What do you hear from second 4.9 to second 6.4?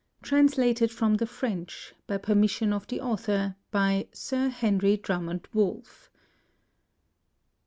DRUMMOND WOLFF K.